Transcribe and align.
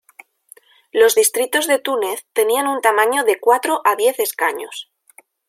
Los 0.91 1.13
distritos 1.13 1.67
de 1.67 1.77
Túnez 1.77 2.25
tenían 2.33 2.65
un 2.65 2.81
tamaño 2.81 3.23
de 3.23 3.39
cuatro 3.39 3.81
a 3.85 3.95
diez 3.95 4.17
escaños. 4.17 4.89